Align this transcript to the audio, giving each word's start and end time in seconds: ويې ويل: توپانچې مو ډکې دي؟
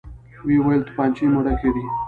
ويې 0.45 0.59
ويل: 0.65 0.81
توپانچې 0.87 1.25
مو 1.31 1.39
ډکې 1.45 1.69
دي؟ 1.75 1.83